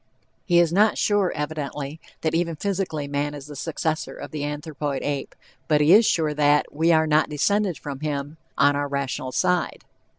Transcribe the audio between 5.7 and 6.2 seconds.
he is